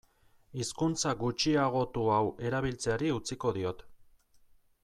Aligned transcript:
Hizkuntza 0.61 1.11
gutxiagotu 1.19 2.07
hau 2.15 2.23
erabiltzeari 2.51 3.15
utziko 3.19 3.57
diot. 3.59 3.89